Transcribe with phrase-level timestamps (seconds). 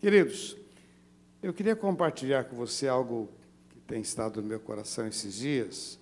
[0.00, 0.56] Queridos,
[1.42, 3.28] eu queria compartilhar com você algo
[3.68, 5.98] que tem estado no meu coração esses dias.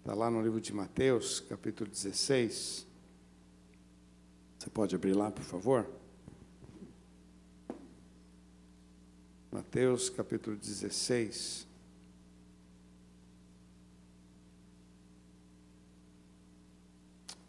[0.00, 2.84] Está lá no livro de Mateus, capítulo 16.
[4.58, 5.88] Você pode abrir lá, por favor?
[9.52, 11.68] Mateus, capítulo 16.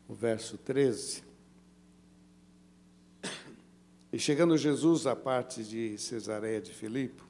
[0.08, 1.31] O verso 13.
[4.12, 7.24] E chegando Jesus à parte de Cesareia de Filipe,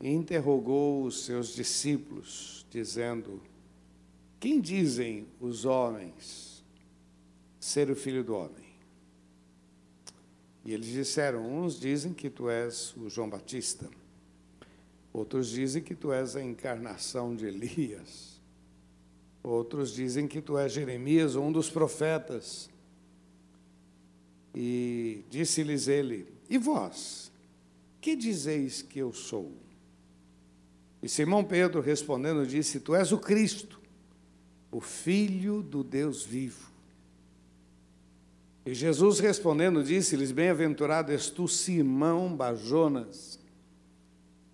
[0.00, 3.42] interrogou os seus discípulos, dizendo:
[4.38, 6.62] Quem dizem os homens
[7.58, 8.70] ser o filho do homem?
[10.64, 13.88] E eles disseram: Uns dizem que tu és o João Batista,
[15.12, 18.38] outros dizem que tu és a encarnação de Elias,
[19.42, 22.68] outros dizem que tu és Jeremias, um dos profetas.
[24.54, 27.30] E disse-lhes ele: E vós,
[28.00, 29.52] que dizeis que eu sou?
[31.02, 33.80] E Simão Pedro respondendo disse: Tu és o Cristo,
[34.70, 36.70] o Filho do Deus vivo.
[38.66, 43.38] E Jesus respondendo disse-lhes: Bem-aventurado és tu, Simão Bajonas,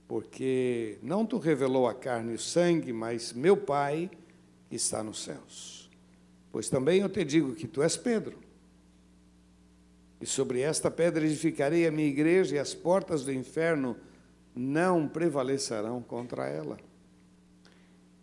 [0.07, 4.11] porque não tu revelou a carne e o sangue, mas meu Pai
[4.71, 5.91] está nos céus.
[6.53, 8.46] Pois também eu te digo que tu és Pedro
[10.21, 13.97] e sobre esta pedra edificarei a minha igreja, e as portas do inferno
[14.55, 16.79] não prevalecerão contra ela.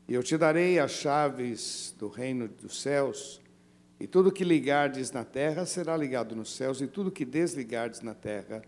[0.08, 3.40] E eu te darei as chaves do reino dos céus,
[4.00, 8.14] e tudo que ligardes na terra será ligado nos céus, e tudo que desligardes na
[8.14, 8.62] terra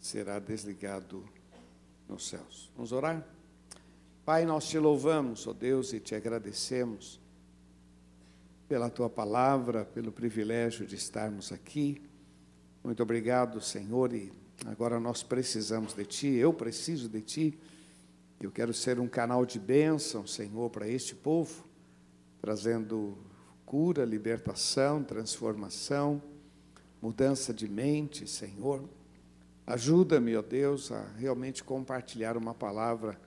[0.00, 1.24] será desligado
[2.08, 2.70] nos céus.
[2.76, 3.26] Vamos orar?
[4.24, 7.20] Pai, nós te louvamos, ó oh Deus, e te agradecemos
[8.66, 12.02] pela tua palavra, pelo privilégio de estarmos aqui.
[12.84, 14.30] Muito obrigado, Senhor, e
[14.66, 17.58] agora nós precisamos de Ti, eu preciso de Ti.
[18.38, 21.64] Eu quero ser um canal de bênção, Senhor, para este povo,
[22.42, 23.16] trazendo
[23.64, 26.22] cura, libertação, transformação,
[27.00, 28.86] mudança de mente, Senhor.
[29.66, 33.18] Ajuda-me, ó Deus, a realmente compartilhar uma palavra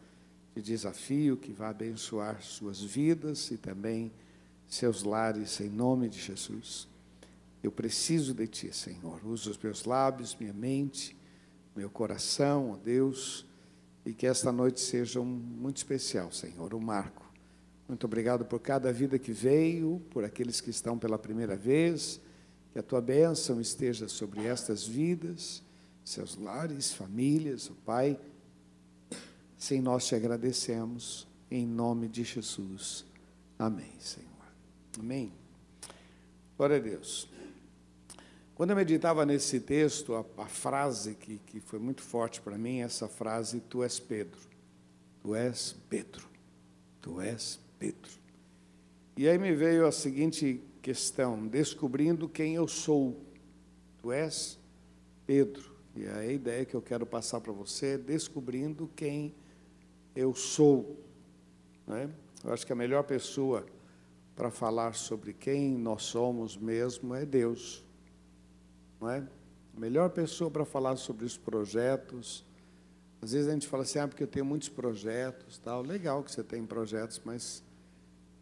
[0.56, 4.14] de desafio que vai abençoar suas vidas e também
[4.68, 6.88] seus lares, em nome de Jesus.
[7.64, 9.26] Eu preciso de Ti, Senhor.
[9.26, 11.18] Usa os meus lábios, minha mente,
[11.76, 13.46] meu coração, ó Deus,
[14.06, 17.26] e que esta noite seja um, muito especial, Senhor, um marco.
[17.88, 22.20] Muito obrigado por cada vida que veio, por aqueles que estão pela primeira vez.
[22.74, 25.64] Que a Tua bênção esteja sobre estas vidas,
[26.04, 28.20] seus lares, famílias, ó Pai.
[29.58, 33.06] Sem nós te agradecemos, em nome de Jesus.
[33.58, 34.28] Amém, Senhor.
[35.00, 35.32] Amém.
[36.58, 37.37] Glória a Deus.
[38.58, 42.80] Quando eu meditava nesse texto, a, a frase que, que foi muito forte para mim,
[42.80, 44.40] essa frase, tu és Pedro.
[45.22, 46.28] Tu és Pedro.
[47.00, 48.10] Tu és Pedro.
[49.16, 53.22] E aí me veio a seguinte questão, descobrindo quem eu sou.
[54.02, 54.58] Tu és
[55.28, 55.76] Pedro.
[55.96, 59.36] E a ideia que eu quero passar para você é descobrindo quem
[60.16, 61.00] eu sou.
[61.86, 62.10] Né?
[62.44, 63.68] Eu acho que a melhor pessoa
[64.36, 67.86] para falar sobre quem nós somos mesmo é Deus
[69.00, 69.28] não é?
[69.76, 72.44] A melhor pessoa para falar sobre os projetos.
[73.22, 75.82] Às vezes a gente fala assim, ah, porque eu tenho muitos projetos, tal.
[75.82, 77.64] Legal que você tem projetos, mas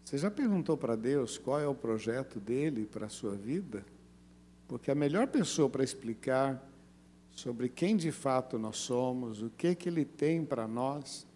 [0.03, 3.85] você já perguntou para Deus qual é o projeto dele para a sua vida?
[4.67, 6.63] Porque a melhor pessoa para explicar
[7.31, 11.27] sobre quem de fato nós somos, o que que ele tem para nós.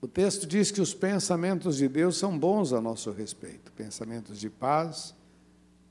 [0.00, 4.50] O texto diz que os pensamentos de Deus são bons a nosso respeito, pensamentos de
[4.50, 5.14] paz,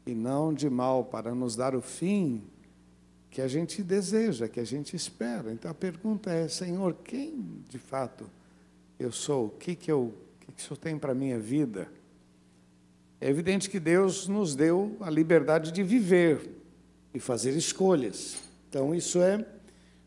[0.07, 2.41] e não de mal, para nos dar o fim
[3.29, 5.51] que a gente deseja, que a gente espera.
[5.51, 8.27] Então a pergunta é, Senhor, quem de fato
[8.97, 9.47] eu sou?
[9.47, 11.89] O que, que, eu, que, que o Senhor tem para a minha vida?
[13.19, 16.49] É evidente que Deus nos deu a liberdade de viver
[17.13, 18.37] e fazer escolhas.
[18.69, 19.45] Então isso é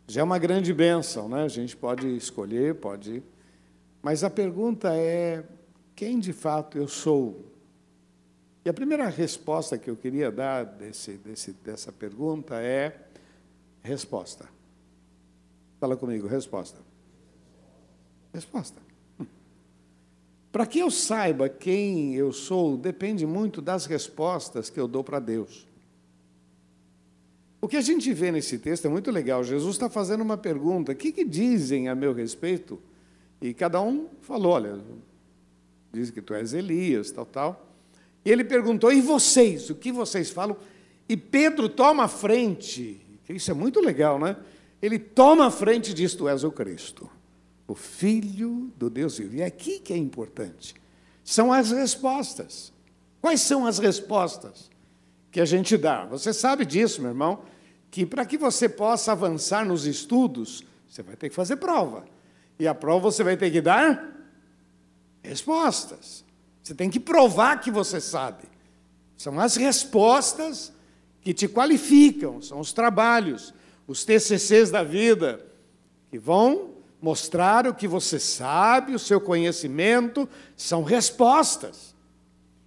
[0.09, 1.45] já é uma grande bênção, né?
[1.45, 3.23] A gente pode escolher, pode.
[4.03, 5.45] Mas a pergunta é:
[5.95, 7.45] quem de fato eu sou?
[8.65, 12.95] E a primeira resposta que eu queria dar desse, desse, dessa pergunta é
[13.83, 14.49] resposta.
[15.79, 16.79] Fala comigo, resposta.
[18.35, 18.81] Resposta.
[20.53, 25.21] Para que eu saiba quem eu sou, depende muito das respostas que eu dou para
[25.21, 25.67] Deus.
[27.63, 29.45] O que a gente vê nesse texto é muito legal.
[29.45, 32.81] Jesus está fazendo uma pergunta: o que, que dizem a meu respeito?
[33.41, 34.81] E cada um falou: olha,
[35.93, 37.70] diz que tu és Elias, tal, tal.
[38.25, 39.71] E ele perguntou: E vocês?
[39.71, 40.57] O que vocês falam?
[41.09, 43.01] E Pedro toma a frente.
[43.29, 44.37] Isso é muito legal, né?
[44.83, 47.09] ele toma a frente e diz: Tu és o Cristo,
[47.67, 49.37] o Filho do Deus vivo.
[49.37, 50.75] E é aqui que é importante.
[51.23, 52.73] São as respostas.
[53.21, 54.71] Quais são as respostas
[55.31, 56.07] que a gente dá?
[56.07, 57.43] Você sabe disso, meu irmão,
[57.91, 62.07] que para que você possa avançar nos estudos, você vai ter que fazer prova.
[62.59, 64.17] E a prova você vai ter que dar
[65.23, 66.25] respostas.
[66.63, 68.45] Você tem que provar que você sabe.
[69.17, 70.73] São as respostas
[71.21, 73.53] que te qualificam, são os trabalhos,
[73.87, 75.45] os TCCs da vida,
[76.11, 76.71] que vão
[77.01, 81.95] mostrar o que você sabe, o seu conhecimento, são respostas.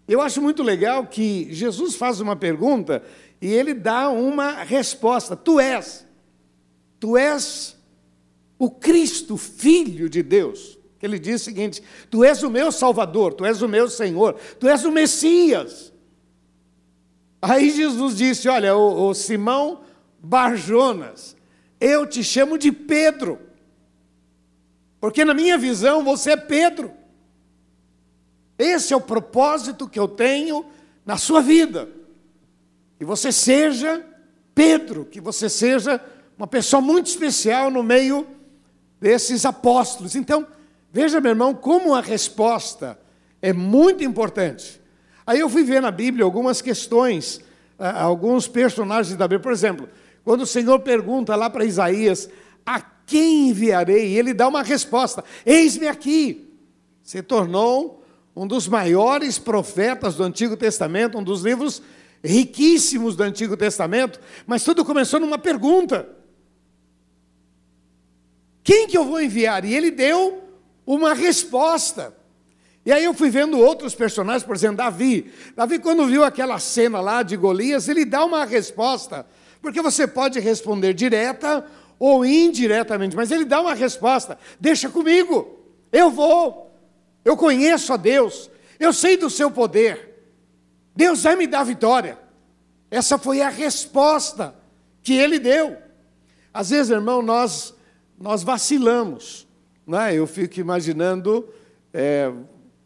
[0.08, 3.04] Eu acho muito legal que Jesus faz uma pergunta
[3.42, 5.36] e ele dá uma resposta.
[5.36, 6.06] Tu és,
[7.00, 7.76] tu és
[8.58, 10.78] o Cristo, Filho de Deus.
[11.04, 14.70] Ele diz o seguinte: Tu és o meu Salvador, Tu és o meu Senhor, Tu
[14.70, 15.92] és o Messias.
[17.42, 19.82] Aí Jesus disse: Olha, o, o Simão
[20.18, 21.36] Barjonas,
[21.80, 23.38] eu te chamo de Pedro,
[25.02, 26.94] porque na minha visão você é Pedro.
[28.58, 30.66] Esse é o propósito que eu tenho
[31.06, 31.90] na sua vida.
[32.98, 34.06] Que você seja
[34.56, 36.00] Pedro, que você seja
[36.38, 38.26] uma pessoa muito especial no meio
[39.02, 40.16] desses apóstolos.
[40.16, 40.48] Então,
[40.94, 42.98] veja, meu irmão, como a resposta
[43.42, 44.80] é muito importante.
[45.26, 47.42] Aí eu fui ver na Bíblia algumas questões,
[47.80, 49.42] ah, alguns personagens da Bíblia.
[49.42, 49.90] Por exemplo,
[50.24, 52.30] quando o Senhor pergunta lá para Isaías:
[52.66, 54.10] A quem enviarei?
[54.10, 56.54] E ele dá uma resposta: Eis-me aqui.
[57.02, 58.04] Se tornou
[58.36, 61.82] um dos maiores profetas do Antigo Testamento, um dos livros
[62.24, 66.08] riquíssimos do Antigo Testamento, mas tudo começou numa pergunta:
[68.64, 69.66] Quem que eu vou enviar?
[69.66, 70.43] E ele deu
[70.86, 72.16] uma resposta.
[72.86, 75.32] E aí eu fui vendo outros personagens, por exemplo, Davi.
[75.56, 79.26] Davi, quando viu aquela cena lá de Golias, ele dá uma resposta,
[79.62, 81.66] porque você pode responder direta
[81.98, 85.60] ou indiretamente, mas ele dá uma resposta: deixa comigo,
[85.92, 86.78] eu vou,
[87.24, 88.50] eu conheço a Deus,
[88.80, 90.14] eu sei do seu poder,
[90.96, 92.20] Deus vai me dar vitória.
[92.92, 94.54] Essa foi a resposta
[95.02, 95.78] que ele deu.
[96.54, 97.74] Às vezes, irmão, nós,
[98.20, 99.43] nós vacilamos,
[99.86, 100.16] não é?
[100.16, 101.48] eu fico imaginando.
[101.94, 102.32] É,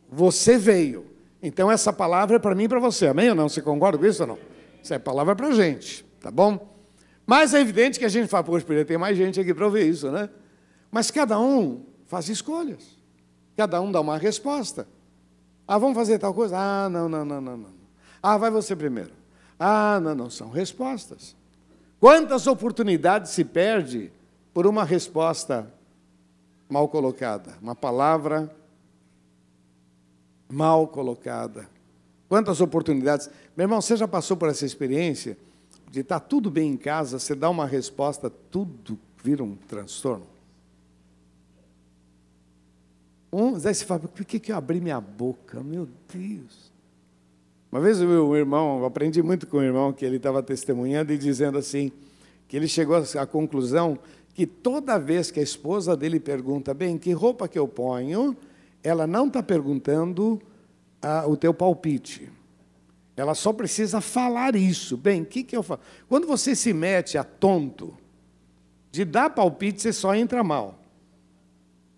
[0.10, 1.06] você veio.
[1.42, 3.08] Então essa palavra é para mim e para você.
[3.08, 3.48] Amém ou não?
[3.48, 4.40] Você concorda com isso ou não?
[4.82, 6.76] Essa é palavra para a gente, tá bom?
[7.26, 10.10] Mas é evidente que a gente fala, poxa, tem mais gente aqui para ouvir isso,
[10.10, 10.30] né?
[10.90, 12.98] Mas cada um faz escolhas.
[13.56, 14.88] Cada um dá uma resposta.
[15.68, 16.56] Ah, vamos fazer tal coisa?
[16.58, 17.70] Ah, não, não, não, não, não.
[18.24, 19.12] Ah, vai você primeiro.
[19.60, 21.36] Ah, não, não, são respostas.
[22.00, 24.12] Quantas oportunidades se perde
[24.54, 25.72] por uma resposta
[26.70, 28.54] mal colocada, uma palavra
[30.50, 31.70] mal colocada.
[32.30, 33.30] Quantas oportunidades.
[33.56, 35.38] Meu irmão, você já passou por essa experiência
[35.90, 40.28] de estar tudo bem em casa, você dá uma resposta, tudo vira um transtorno?
[43.32, 45.62] Um, aí você fala, por que, que eu abri minha boca?
[45.62, 46.72] Meu Deus.
[47.72, 51.12] Uma vez o meu irmão, eu aprendi muito com o irmão, que ele estava testemunhando
[51.12, 51.92] e dizendo assim,
[52.48, 54.00] que ele chegou à conclusão
[54.38, 58.38] que toda vez que a esposa dele pergunta, bem, que roupa que eu ponho,
[58.84, 60.40] ela não está perguntando
[61.02, 62.32] ah, o teu palpite.
[63.16, 64.96] Ela só precisa falar isso.
[64.96, 65.82] Bem, o que, que eu falo?
[66.08, 67.98] Quando você se mete a tonto,
[68.92, 70.80] de dar palpite, você só entra mal.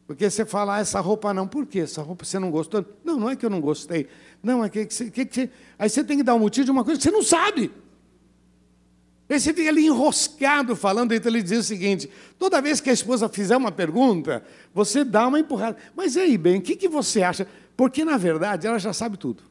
[0.08, 1.80] Porque você fala, ah, essa roupa não, por quê?
[1.80, 2.86] Essa roupa você não gostou?
[3.04, 4.08] Não, não é que eu não gostei.
[4.42, 6.86] Não, é que, que, que, que Aí você tem que dar um motivo de uma
[6.86, 7.70] coisa que você não sabe.
[9.30, 12.10] Aí você fica ali enroscado falando, então ele diz o seguinte:
[12.40, 14.44] toda vez que a esposa fizer uma pergunta,
[14.74, 15.78] você dá uma empurrada.
[15.96, 17.48] Mas aí, bem, o que, que você acha?
[17.78, 19.44] Porque, na verdade, ela já sabe tudo.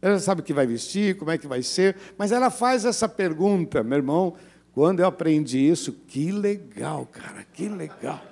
[0.00, 2.84] Ela já sabe o que vai vestir, como é que vai ser, mas ela faz
[2.84, 4.34] essa pergunta, meu irmão.
[4.72, 8.22] Quando eu aprendi isso, que legal, cara, que legal.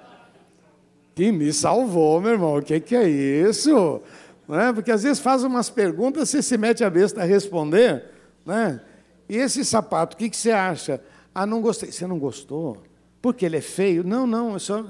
[1.15, 2.59] Que me salvou, meu irmão.
[2.59, 4.03] O que, que é isso?
[4.47, 4.73] Não é?
[4.73, 8.05] Porque às vezes faz umas perguntas, você se mete a besta a responder,
[8.45, 8.81] né?
[9.29, 11.03] E esse sapato, o que, que você acha?
[11.35, 11.91] Ah, não gostei.
[11.91, 12.83] Você não gostou?
[13.21, 14.05] Porque ele é feio?
[14.05, 14.85] Não, não, só,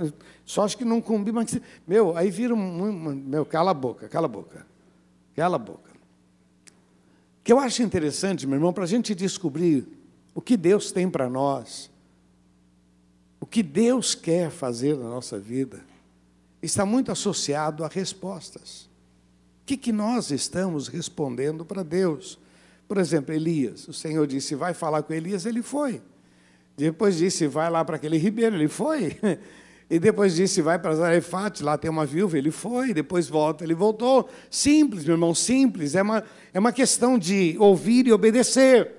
[0.44, 1.40] só acho que não combina.
[1.40, 4.66] Mas, meu, aí vira um, Meu, cala a boca, cala a boca.
[5.34, 5.90] Cala a boca.
[7.40, 9.86] O que eu acho interessante, meu irmão, para a gente descobrir
[10.34, 11.90] o que Deus tem para nós,
[13.38, 15.84] o que Deus quer fazer na nossa vida,
[16.62, 18.88] está muito associado a respostas.
[19.62, 22.38] O que, que nós estamos respondendo para Deus?
[22.86, 23.88] Por exemplo, Elias.
[23.88, 26.02] O Senhor disse: vai falar com Elias, ele foi.
[26.76, 29.16] Depois disse: vai lá para aquele ribeiro, ele foi.
[29.90, 32.94] E depois disse: vai para Zarefate, lá tem uma viúva, ele foi.
[32.94, 34.28] Depois volta, ele voltou.
[34.50, 35.94] Simples, meu irmão, simples.
[35.94, 36.24] É uma,
[36.54, 38.90] é uma questão de ouvir e obedecer.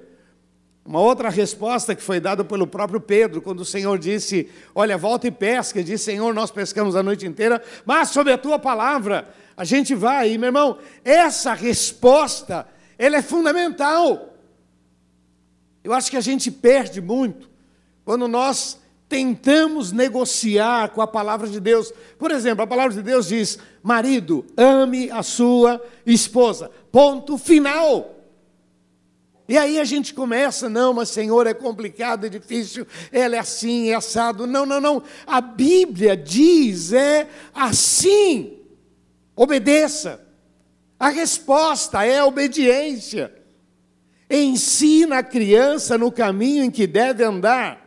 [0.86, 5.27] Uma outra resposta que foi dada pelo próprio Pedro, quando o Senhor disse: Olha, volta
[5.27, 5.80] e pesca.
[5.80, 9.27] Ele disse: Senhor, nós pescamos a noite inteira, mas sob a tua palavra
[9.58, 10.32] a gente vai.
[10.32, 14.34] E, meu irmão, essa resposta, ela é fundamental.
[15.84, 17.50] Eu acho que a gente perde muito
[18.04, 21.94] quando nós tentamos negociar com a palavra de Deus.
[22.18, 26.72] Por exemplo, a palavra de Deus diz: marido, ame a sua esposa.
[26.92, 28.16] Ponto final.
[29.48, 33.90] E aí a gente começa, não, mas Senhor, é complicado, é difícil, ela é assim,
[33.90, 34.48] é assado.
[34.48, 35.04] Não, não, não.
[35.28, 38.58] A Bíblia diz é assim.
[39.36, 40.25] Obedeça.
[41.00, 43.34] A resposta é a obediência.
[44.30, 47.86] Ensina a criança no caminho em que deve andar.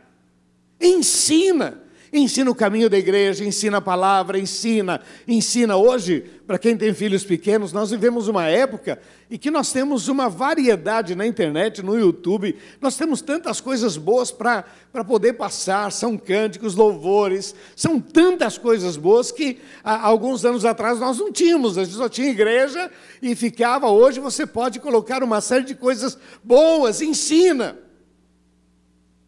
[0.79, 1.83] Ensina.
[2.11, 5.77] Ensina o caminho da igreja, ensina a palavra, ensina, ensina.
[5.77, 8.99] Hoje, para quem tem filhos pequenos, nós vivemos uma época
[9.29, 14.31] em que nós temos uma variedade na internet, no YouTube, nós temos tantas coisas boas
[14.31, 14.65] para
[15.05, 21.19] poder passar, são cânticos, louvores, são tantas coisas boas que há alguns anos atrás nós
[21.19, 22.89] não tínhamos, a gente só tinha igreja
[23.21, 23.87] e ficava.
[23.87, 27.77] Hoje você pode colocar uma série de coisas boas, ensina.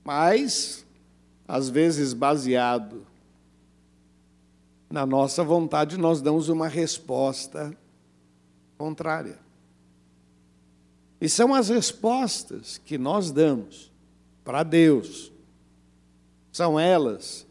[0.03, 0.80] Mas
[1.51, 3.05] às vezes baseado
[4.89, 7.75] na nossa vontade, nós damos uma resposta
[8.77, 9.37] contrária.
[11.19, 13.91] E são as respostas que nós damos
[14.45, 15.29] para Deus,
[16.53, 17.45] são elas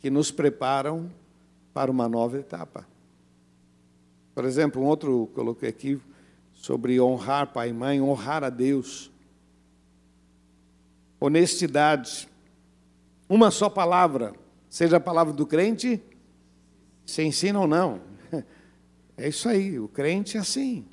[0.00, 1.10] que nos preparam
[1.72, 2.86] para uma nova etapa.
[4.34, 5.98] Por exemplo, um outro coloquei aqui
[6.52, 9.10] sobre honrar pai e mãe, honrar a Deus.
[11.18, 12.28] Honestidade.
[13.28, 14.32] Uma só palavra,
[14.68, 16.02] seja a palavra do crente,
[17.04, 18.00] se ensina ou não.
[19.18, 20.84] É isso aí, o crente é assim.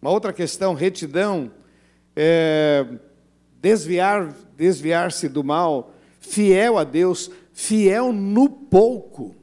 [0.00, 1.52] Uma outra questão, retidão,
[2.16, 2.86] é,
[3.60, 9.36] desviar, desviar-se do mal, fiel a Deus, fiel no pouco.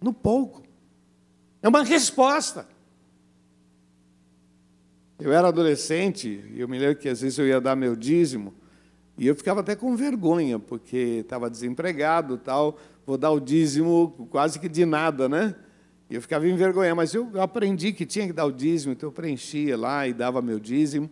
[0.00, 0.62] No pouco.
[1.60, 2.68] É uma resposta.
[5.18, 8.54] Eu era adolescente, e eu me lembro que às vezes eu ia dar meu dízimo,
[9.16, 14.58] e eu ficava até com vergonha, porque estava desempregado tal, vou dar o dízimo quase
[14.58, 15.54] que de nada, né?
[16.08, 19.12] E eu ficava envergonhado, mas eu aprendi que tinha que dar o dízimo, então eu
[19.12, 21.10] preenchia lá e dava meu dízimo.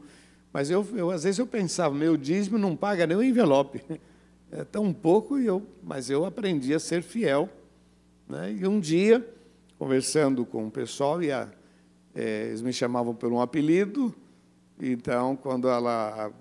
[0.52, 3.82] Mas eu, eu às vezes eu pensava, meu dízimo não paga nem o envelope.
[4.52, 7.48] É tão pouco, e eu, mas eu aprendi a ser fiel.
[8.28, 8.56] Né?
[8.60, 9.24] E um dia,
[9.78, 11.48] conversando com o pessoal, e a,
[12.12, 14.12] é, eles me chamavam por um apelido,
[14.80, 16.32] então, quando ela a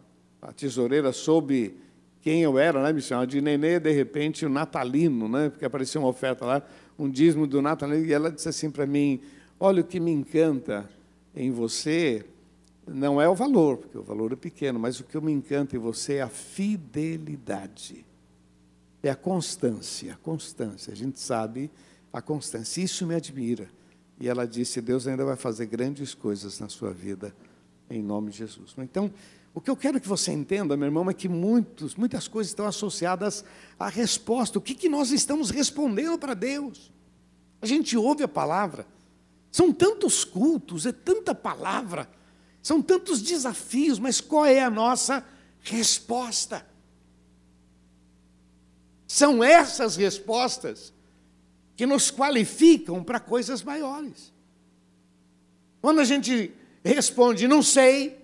[0.55, 1.75] tesoureira soube
[2.21, 2.91] quem eu era, né?
[2.91, 5.49] me chamava de Nenê, de repente, o natalino, né?
[5.49, 6.61] porque apareceu uma oferta lá,
[6.97, 9.21] um dízimo do natalino, e ela disse assim para mim,
[9.59, 10.89] olha, o que me encanta
[11.35, 12.25] em você
[12.85, 15.79] não é o valor, porque o valor é pequeno, mas o que me encanta em
[15.79, 18.05] você é a fidelidade,
[19.01, 21.71] é a constância, a constância, a gente sabe
[22.11, 23.69] a constância, isso me admira.
[24.19, 27.33] E ela disse, Deus ainda vai fazer grandes coisas na sua vida,
[27.89, 28.75] em nome de Jesus.
[28.79, 29.09] Então,
[29.53, 32.65] o que eu quero que você entenda, meu irmão, é que muitos, muitas coisas estão
[32.65, 33.43] associadas
[33.79, 34.59] à resposta.
[34.59, 36.91] O que, que nós estamos respondendo para Deus?
[37.61, 38.85] A gente ouve a palavra.
[39.51, 42.07] São tantos cultos, é tanta palavra,
[42.61, 45.25] são tantos desafios, mas qual é a nossa
[45.61, 46.65] resposta?
[49.07, 50.93] São essas respostas
[51.75, 54.31] que nos qualificam para coisas maiores.
[55.81, 56.53] Quando a gente
[56.83, 58.18] responde, não sei,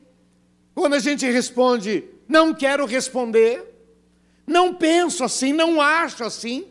[0.76, 3.64] quando a gente responde, não quero responder,
[4.46, 6.68] não penso assim, não acho assim,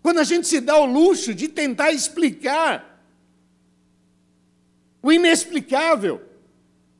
[0.00, 3.02] quando a gente se dá o luxo de tentar explicar
[5.02, 6.22] o inexplicável.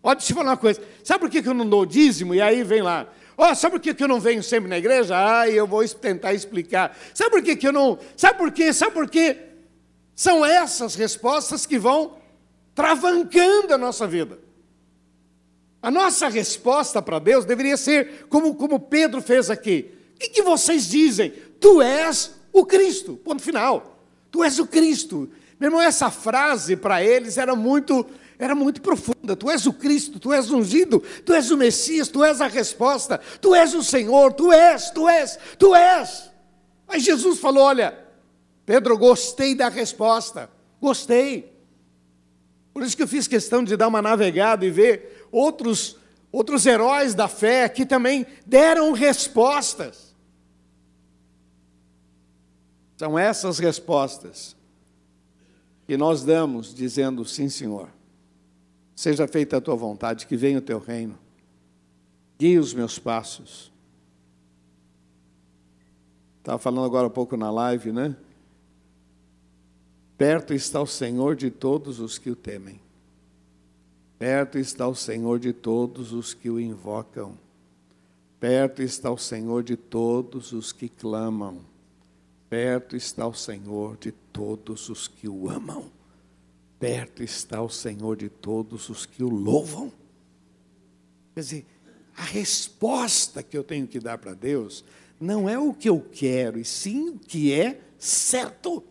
[0.03, 2.35] Pode te falar uma coisa, sabe por que eu não dou dízimo?
[2.35, 3.07] E aí vem lá,
[3.39, 5.15] ó, sabe por que eu não venho sempre na igreja?
[5.17, 6.99] Ah, eu vou tentar explicar.
[7.15, 8.01] Sabe por que eu não.
[8.17, 8.73] Sabe por quê?
[8.73, 9.39] Sabe por quê?
[10.15, 12.17] São essas respostas que vão
[12.75, 14.46] travancando a nossa vida.
[15.87, 19.95] A nossa resposta para Deus deveria ser como, como Pedro fez aqui.
[20.17, 21.31] O que, que vocês dizem?
[21.61, 23.15] Tu és o Cristo.
[23.15, 23.97] Ponto final.
[24.29, 25.31] Tu és o Cristo.
[25.61, 28.05] Meu irmão, essa frase para eles era muito,
[28.37, 29.37] era muito profunda.
[29.37, 33.21] Tu és o Cristo, tu és ungido, tu és o Messias, tu és a resposta,
[33.41, 36.33] tu és o Senhor, tu és, tu és, tu és.
[36.89, 37.97] Aí Jesus falou: Olha,
[38.65, 40.51] Pedro, gostei da resposta,
[40.81, 41.55] gostei.
[42.75, 45.97] Por isso que eu fiz questão de dar uma navegada e ver outros,
[46.33, 50.15] outros heróis da fé que também deram respostas.
[52.97, 54.57] São essas respostas
[55.87, 57.89] que nós damos dizendo sim, Senhor.
[58.95, 61.19] Seja feita a tua vontade, que venha o teu reino.
[62.39, 63.73] guie os meus passos.
[66.39, 68.17] Estava falando agora há pouco na live, né?
[70.17, 72.81] Perto está o Senhor de todos os que o temem.
[74.19, 77.37] Perto está o Senhor de todos os que o invocam.
[78.41, 81.61] Perto está o Senhor de todos os que clamam.
[82.49, 85.91] Perto está o Senhor de todos os que o amam.
[86.79, 89.93] Perto está o Senhor de todos os que o louvam.
[91.35, 91.67] Quer dizer,
[92.17, 94.85] a resposta que eu tenho que dar para Deus
[95.21, 98.83] não é o que eu quero, e sim o que é certo.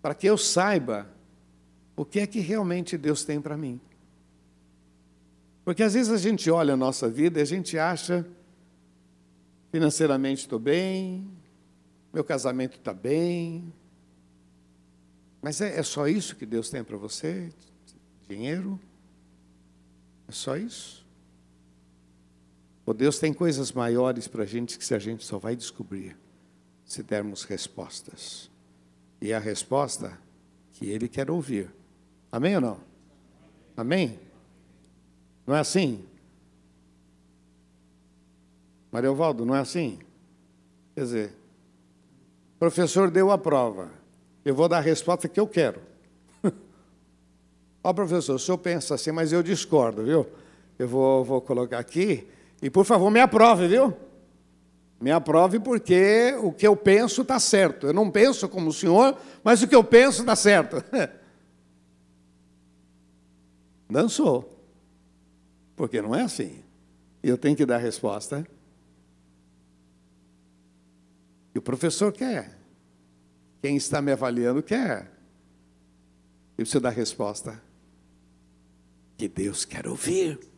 [0.00, 1.08] Para que eu saiba
[1.96, 3.80] o que é que realmente Deus tem para mim.
[5.64, 8.26] Porque às vezes a gente olha a nossa vida e a gente acha,
[9.70, 11.30] financeiramente estou bem,
[12.12, 13.72] meu casamento está bem,
[15.42, 17.52] mas é, é só isso que Deus tem para você?
[18.28, 18.80] Dinheiro?
[20.28, 21.06] É só isso?
[22.84, 26.16] Ou Deus tem coisas maiores para a gente que a gente só vai descobrir
[26.84, 28.49] se dermos respostas.
[29.20, 30.18] E a resposta
[30.72, 31.70] que Ele quer ouvir.
[32.32, 32.80] Amém ou não?
[33.76, 34.18] Amém?
[35.46, 36.04] Não é assim?
[38.90, 39.98] Maria Valdo, não é assim?
[40.94, 41.32] Quer dizer,
[42.56, 43.90] o professor deu a prova.
[44.44, 45.80] Eu vou dar a resposta que eu quero.
[46.44, 50.26] Ó, oh, professor, o senhor pensa assim, mas eu discordo, viu?
[50.78, 52.26] Eu vou, vou colocar aqui
[52.60, 53.94] e, por favor, me aprove, viu?
[55.00, 57.86] Me aprove porque o que eu penso está certo.
[57.86, 60.84] Eu não penso como o senhor, mas o que eu penso está certo.
[63.88, 64.62] Dançou.
[65.74, 66.62] Porque não é assim.
[67.22, 68.46] E eu tenho que dar resposta.
[71.54, 72.58] E o professor quer.
[73.62, 75.10] Quem está me avaliando quer.
[76.58, 77.62] Eu preciso dar resposta
[79.16, 80.49] que Deus quer ouvir.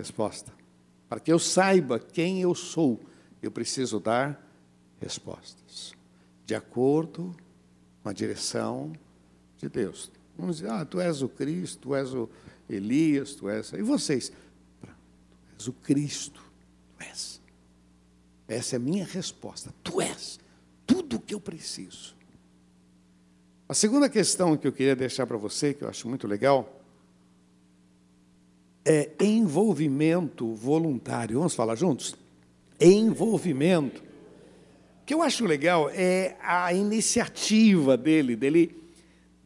[0.00, 0.50] Resposta.
[1.08, 3.00] Para que eu saiba quem eu sou,
[3.42, 4.42] eu preciso dar
[4.98, 5.92] respostas.
[6.46, 7.36] De acordo
[8.02, 8.92] com a direção
[9.58, 10.10] de Deus.
[10.38, 12.30] Vamos dizer, ah, tu és o Cristo, tu és o
[12.68, 13.72] Elias, tu és.
[13.74, 14.30] E vocês?
[14.80, 14.88] Tu
[15.54, 16.42] és o Cristo,
[16.96, 17.40] tu és.
[18.48, 19.74] Essa é a minha resposta.
[19.84, 20.40] Tu és
[20.86, 22.16] tudo o que eu preciso.
[23.68, 26.79] A segunda questão que eu queria deixar para você, que eu acho muito legal,
[28.84, 31.38] é envolvimento voluntário.
[31.38, 32.14] Vamos falar juntos?
[32.80, 34.02] Envolvimento.
[35.02, 38.74] O que eu acho legal é a iniciativa dele, dele,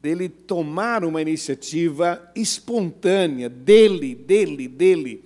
[0.01, 5.25] dele tomar uma iniciativa espontânea, dele, dele, dele.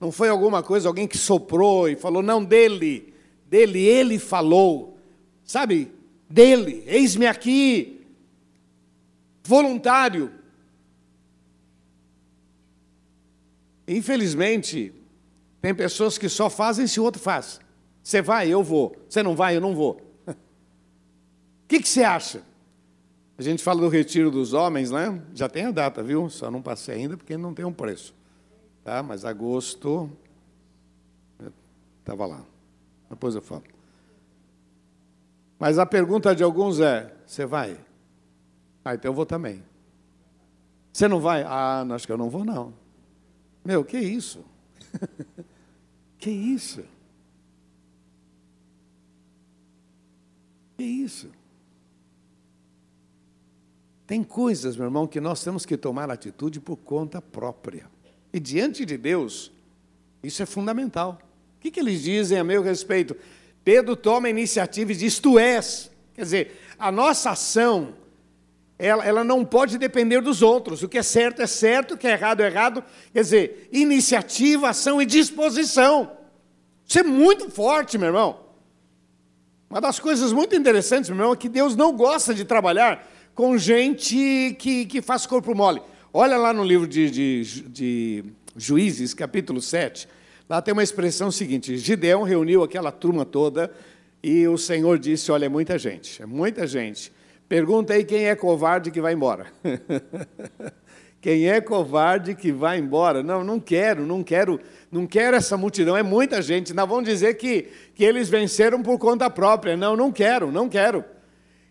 [0.00, 3.12] Não foi alguma coisa, alguém que soprou e falou, não, dele,
[3.46, 4.96] dele, ele falou.
[5.44, 5.88] Sabe?
[6.28, 8.00] Dele, eis-me aqui,
[9.42, 10.39] voluntário.
[13.92, 14.94] Infelizmente,
[15.60, 17.60] tem pessoas que só fazem se o outro faz.
[18.00, 18.96] Você vai, eu vou.
[19.08, 20.00] Você não vai, eu não vou.
[20.30, 22.42] O que, que você acha?
[23.38, 25.22] A gente fala do retiro dos homens, né?
[25.34, 26.28] Já tem a data, viu?
[26.28, 28.14] Só não passei ainda porque não tem um preço.
[28.84, 29.02] Tá?
[29.02, 30.10] Mas agosto.
[32.00, 32.44] Estava lá.
[33.08, 33.62] Depois eu falo.
[35.58, 37.76] Mas a pergunta de alguns é: você vai?
[38.84, 39.62] Ah, então eu vou também.
[40.92, 41.42] Você não vai?
[41.42, 42.79] Ah, acho que eu não vou, não.
[43.64, 44.44] Meu, que isso?
[46.18, 46.84] que isso?
[50.76, 51.30] Que isso?
[54.06, 57.86] Tem coisas, meu irmão, que nós temos que tomar atitude por conta própria.
[58.32, 59.52] E diante de Deus,
[60.22, 61.20] isso é fundamental.
[61.56, 63.14] O que, que eles dizem a meu respeito?
[63.62, 65.90] Pedro toma a iniciativa e diz: Tu és.
[66.14, 67.94] Quer dizer, a nossa ação
[68.80, 70.82] ela, ela não pode depender dos outros.
[70.82, 72.82] O que é certo é certo, o que é errado é errado.
[73.12, 76.12] Quer dizer, iniciativa, ação e disposição.
[76.86, 78.40] Isso é muito forte, meu irmão.
[79.68, 83.56] Uma das coisas muito interessantes, meu irmão, é que Deus não gosta de trabalhar com
[83.58, 85.82] gente que, que faz corpo mole.
[86.12, 88.24] Olha lá no livro de, de, de
[88.56, 90.08] Juízes, capítulo 7.
[90.48, 93.70] Lá tem uma expressão seguinte: Gideão reuniu aquela turma toda
[94.22, 97.12] e o Senhor disse: Olha, é muita gente, é muita gente.
[97.50, 99.48] Pergunta aí quem é covarde que vai embora.
[101.20, 103.24] quem é covarde que vai embora?
[103.24, 106.72] Não, não quero, não quero, não quero essa multidão, é muita gente.
[106.72, 109.76] Não vão dizer que, que eles venceram por conta própria.
[109.76, 111.04] Não, não quero, não quero.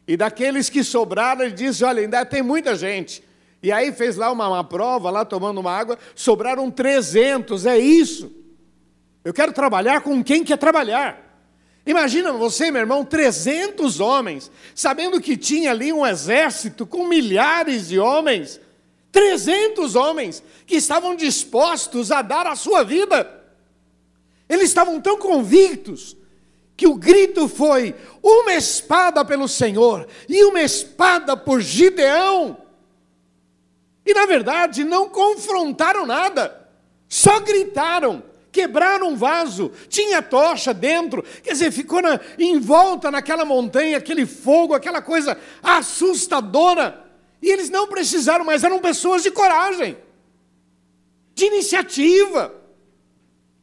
[0.05, 3.23] E daqueles que sobraram, ele disse: olha, ainda tem muita gente.
[3.63, 8.29] E aí fez lá uma, uma prova, lá tomando uma água, sobraram 300, é isso.
[9.23, 11.28] Eu quero trabalhar com quem quer trabalhar.
[11.85, 17.99] Imagina você, meu irmão, 300 homens, sabendo que tinha ali um exército com milhares de
[17.99, 18.59] homens,
[19.11, 23.39] 300 homens que estavam dispostos a dar a sua vida.
[24.47, 26.15] Eles estavam tão convictos
[26.75, 32.57] que o grito foi: uma espada pelo Senhor e uma espada por Gideão.
[34.05, 36.69] E na verdade não confrontaram nada,
[37.07, 43.45] só gritaram quebraram um vaso, tinha tocha dentro, quer dizer, ficou na, em volta naquela
[43.45, 47.05] montanha, aquele fogo, aquela coisa assustadora.
[47.41, 49.97] E eles não precisaram mais, eram pessoas de coragem,
[51.33, 52.53] de iniciativa,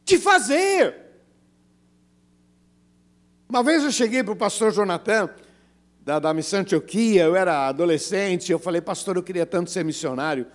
[0.03, 0.95] de fazer.
[3.47, 5.29] Uma vez eu cheguei para o pastor Jonathan,
[6.01, 10.47] da, da missão Antioquia, eu era adolescente, eu falei, pastor, eu queria tanto ser missionário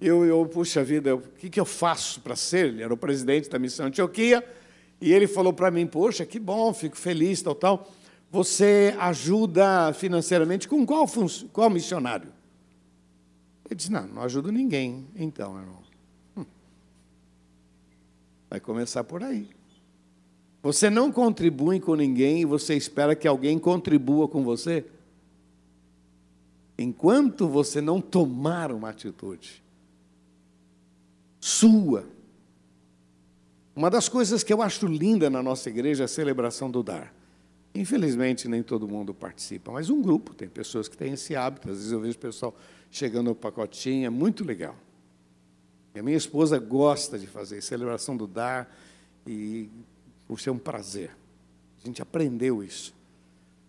[0.00, 2.68] eu, eu puxa vida, o que, que eu faço para ser?
[2.68, 4.42] Ele era o presidente da missão Antioquia,
[5.00, 7.90] e ele falou para mim, poxa, que bom, fico feliz, tal, tal.
[8.30, 11.06] Você ajuda financeiramente com qual,
[11.52, 12.32] qual missionário?
[13.66, 15.06] Ele disse, não, não ajudo ninguém.
[15.14, 15.82] Então, irmão,
[16.36, 16.44] hum.
[18.48, 19.48] vai começar por aí.
[20.62, 24.84] Você não contribui com ninguém e você espera que alguém contribua com você?
[26.78, 29.62] Enquanto você não tomar uma atitude,
[31.40, 32.04] sua.
[33.74, 37.14] Uma das coisas que eu acho linda na nossa igreja é a celebração do dar.
[37.74, 41.70] Infelizmente, nem todo mundo participa, mas um grupo, tem pessoas que têm esse hábito.
[41.70, 42.54] Às vezes eu vejo o pessoal
[42.90, 44.76] chegando no pacotinho, é muito legal.
[45.94, 48.70] E a minha esposa gosta de fazer celebração do dar,
[49.26, 49.68] e
[50.26, 51.10] por ser um prazer.
[51.82, 52.94] A gente aprendeu isso.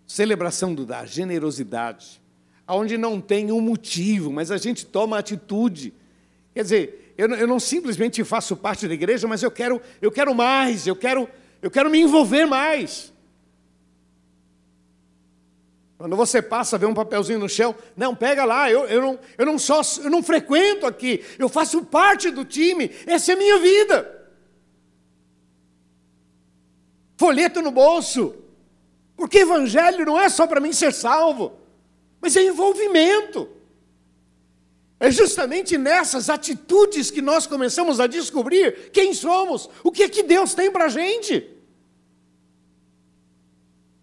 [0.05, 2.21] Celebração do dar, generosidade,
[2.67, 5.93] aonde não tem um motivo, mas a gente toma atitude.
[6.53, 10.34] Quer dizer, eu, eu não simplesmente faço parte da igreja, mas eu quero, eu quero
[10.34, 11.29] mais, eu quero,
[11.62, 13.13] eu quero me envolver mais.
[15.99, 19.45] Quando você passa, vê um papelzinho no chão, não, pega lá, eu, eu, não, eu,
[19.45, 23.60] não, só, eu não frequento aqui, eu faço parte do time, essa é a minha
[23.60, 24.27] vida.
[27.17, 28.34] Folheto no bolso,
[29.15, 31.53] porque evangelho não é só para mim ser salvo,
[32.19, 33.61] mas é envolvimento.
[35.01, 40.21] É justamente nessas atitudes que nós começamos a descobrir quem somos, o que é que
[40.21, 41.43] Deus tem para a gente.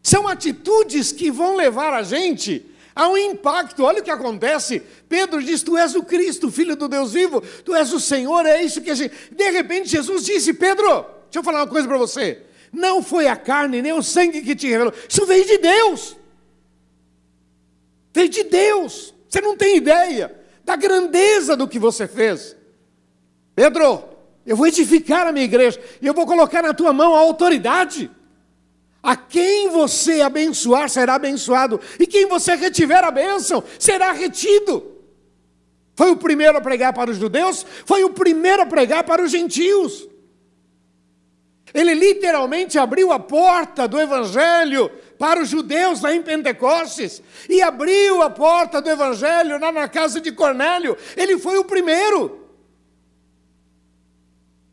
[0.02, 3.84] São atitudes que vão levar a gente a um impacto.
[3.84, 4.82] Olha o que acontece.
[5.08, 8.61] Pedro diz: Tu és o Cristo, filho do Deus vivo, tu és o Senhor, é
[8.61, 9.14] isso que a gente.
[9.30, 10.88] De repente, Jesus disse: Pedro,
[11.26, 12.42] deixa eu falar uma coisa para você.
[12.72, 16.16] Não foi a carne nem o sangue que te revelou, isso veio de Deus.
[18.12, 19.14] Veio de Deus.
[19.28, 20.38] Você não tem ideia
[20.68, 22.54] da grandeza do que você fez.
[23.57, 24.04] Pedro,
[24.44, 28.11] eu vou edificar a minha igreja e eu vou colocar na tua mão a autoridade.
[29.02, 34.98] A quem você abençoar será abençoado, e quem você retiver a bênção será retido.
[35.96, 39.31] Foi o primeiro a pregar para os judeus, foi o primeiro a pregar para os
[39.31, 40.07] gentios.
[41.72, 48.22] Ele literalmente abriu a porta do Evangelho para os judeus lá em Pentecostes e abriu
[48.22, 50.96] a porta do Evangelho lá na casa de Cornélio.
[51.16, 52.46] Ele foi o primeiro.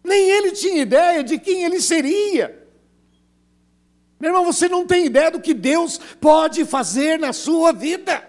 [0.03, 2.63] Nem ele tinha ideia de quem ele seria.
[4.19, 8.23] Meu irmão, você não tem ideia do que Deus pode fazer na sua vida.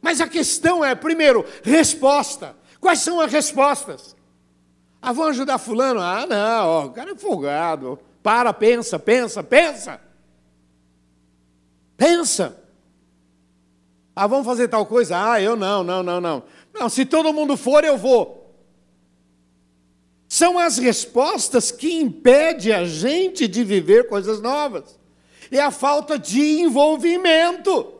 [0.00, 2.56] Mas a questão é, primeiro, resposta.
[2.80, 4.16] Quais são as respostas?
[5.02, 6.00] Ah, vão ajudar fulano?
[6.00, 7.98] Ah, não, ó, o cara é folgado.
[8.22, 10.07] Para, pensa, pensa, pensa.
[11.98, 12.58] Pensa.
[14.16, 15.32] Ah, vamos fazer tal coisa?
[15.32, 16.42] Ah, eu não, não, não, não.
[16.72, 18.56] Não, se todo mundo for, eu vou.
[20.26, 24.98] São as respostas que impedem a gente de viver coisas novas.
[25.50, 27.94] É a falta de envolvimento.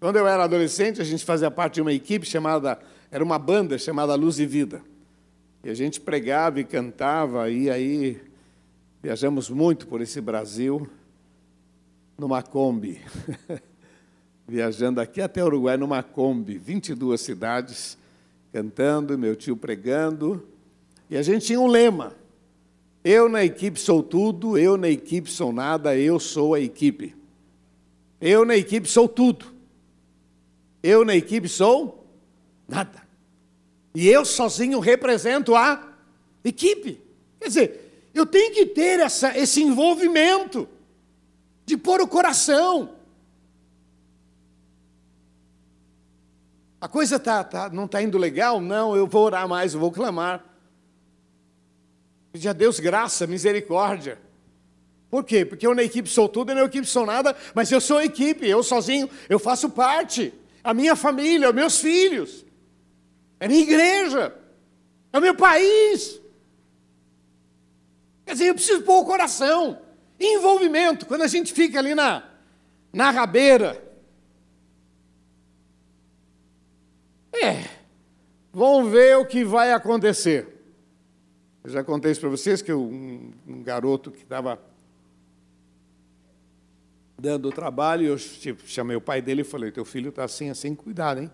[0.00, 2.78] Quando eu era adolescente, a gente fazia parte de uma equipe chamada
[3.10, 4.82] era uma banda chamada Luz e Vida.
[5.64, 8.20] E a gente pregava e cantava, e aí
[9.02, 10.88] viajamos muito por esse Brasil
[12.16, 13.00] numa Kombi.
[14.46, 17.98] Viajando aqui até Uruguai numa Kombi, 22 cidades,
[18.52, 20.46] cantando, meu tio pregando.
[21.10, 22.14] E a gente tinha um lema:
[23.04, 27.14] eu na equipe sou tudo, eu na equipe sou nada, eu sou a equipe.
[28.20, 29.46] Eu na equipe sou tudo.
[30.82, 31.98] Eu na equipe sou
[32.68, 33.02] Nada.
[33.94, 35.96] E eu sozinho represento a
[36.44, 37.00] equipe.
[37.40, 37.87] Quer dizer,
[38.20, 40.68] eu tenho que ter essa, esse envolvimento
[41.64, 42.96] de pôr o coração.
[46.80, 48.60] A coisa tá, tá, não está indo legal?
[48.60, 50.44] Não, eu vou orar mais, eu vou clamar.
[52.32, 54.18] Pedir a Deus graça, misericórdia.
[55.10, 55.44] Por quê?
[55.44, 58.46] Porque eu na equipe sou tudo e na equipe sou nada, mas eu sou equipe,
[58.46, 60.32] eu sozinho, eu faço parte.
[60.62, 62.44] A minha família, os meus filhos,
[63.40, 64.34] é a minha igreja,
[65.12, 66.20] é o meu país.
[68.28, 69.80] Quer dizer, eu preciso pôr o coração,
[70.20, 71.06] envolvimento.
[71.06, 72.28] Quando a gente fica ali na,
[72.92, 73.82] na rabeira,
[77.32, 77.64] é,
[78.52, 80.46] vamos ver o que vai acontecer.
[81.64, 84.60] Eu já contei isso para vocês que um, um garoto que estava
[87.18, 90.74] dando trabalho, eu tipo, chamei o pai dele e falei, teu filho está assim, assim,
[90.74, 91.30] cuidado, hein?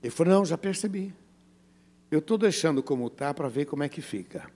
[0.00, 1.12] Ele falou, não, já percebi.
[2.08, 4.48] Eu estou deixando como está para ver como é que fica.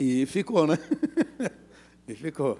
[0.00, 0.78] E ficou, né?
[2.08, 2.58] e ficou.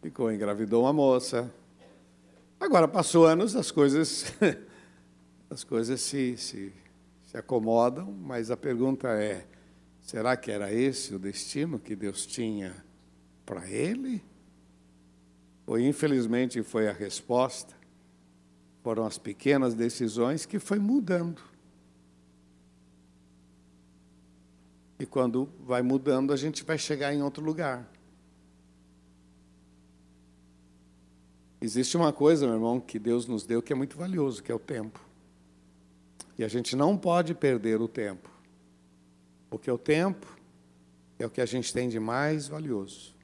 [0.00, 1.52] Ficou, engravidou uma moça.
[2.60, 4.32] Agora, passou anos, as coisas,
[5.50, 6.72] as coisas se, se,
[7.26, 9.48] se acomodam, mas a pergunta é,
[10.00, 12.72] será que era esse o destino que Deus tinha
[13.44, 14.22] para ele?
[15.66, 17.74] Ou infelizmente foi a resposta?
[18.84, 21.42] Foram as pequenas decisões que foi mudando.
[24.98, 27.88] E quando vai mudando, a gente vai chegar em outro lugar.
[31.60, 34.54] Existe uma coisa, meu irmão, que Deus nos deu que é muito valioso, que é
[34.54, 35.00] o tempo.
[36.38, 38.30] E a gente não pode perder o tempo.
[39.50, 40.26] Porque o tempo
[41.18, 43.14] é o que a gente tem de mais valioso.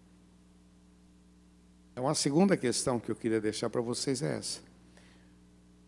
[1.93, 4.61] Então, a segunda questão que eu queria deixar para vocês é essa.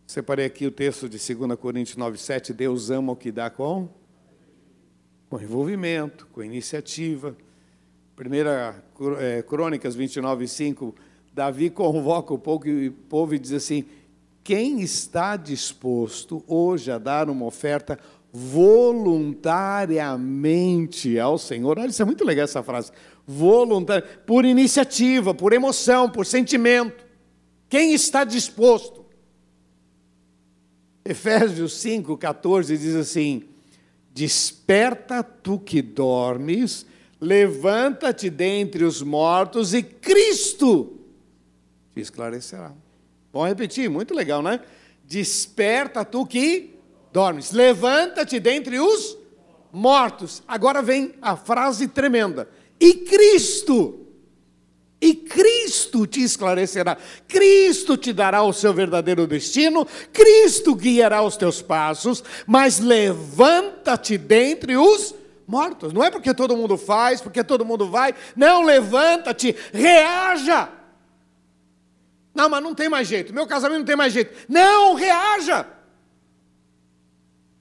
[0.06, 2.52] Separei aqui o texto de 2 Coríntios 9, 7.
[2.52, 3.88] Deus ama o que dá com?
[5.28, 7.36] Com envolvimento, com iniciativa.
[8.14, 8.80] Primeira
[9.18, 10.94] é, Crônicas 29, 5.
[11.34, 13.84] Davi convoca o povo e diz assim:
[14.44, 17.98] Quem está disposto hoje a dar uma oferta
[18.32, 21.78] voluntariamente ao Senhor?
[21.78, 22.92] Olha, isso é muito legal essa frase
[23.26, 27.04] voluntário, por iniciativa, por emoção, por sentimento.
[27.68, 29.04] Quem está disposto?
[31.04, 33.55] Efésios 5, 14 diz assim:
[34.16, 36.86] Desperta tu que dormes,
[37.20, 41.00] levanta-te dentre os mortos e Cristo
[41.92, 42.72] te esclarecerá.
[43.30, 44.62] Vamos repetir, muito legal, né?
[45.04, 46.78] Desperta tu que
[47.12, 49.18] dormes, levanta-te dentre os
[49.70, 50.42] mortos.
[50.48, 52.48] Agora vem a frase tremenda:
[52.80, 54.05] e Cristo,
[55.00, 56.96] e Cristo te esclarecerá,
[57.28, 64.76] Cristo te dará o seu verdadeiro destino, Cristo guiará os teus passos, mas levanta-te dentre
[64.76, 65.14] os
[65.46, 65.92] mortos.
[65.92, 70.70] Não é porque todo mundo faz, porque todo mundo vai, não, levanta-te, reaja.
[72.34, 74.34] Não, mas não tem mais jeito, meu casamento não tem mais jeito.
[74.48, 75.75] Não, reaja.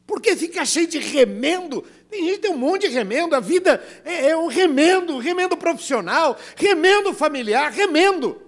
[0.05, 3.83] Porque fica cheio de remendo, tem gente que tem um monte de remendo, a vida
[4.03, 8.41] é, é um remendo, remendo profissional, remendo familiar, remendo.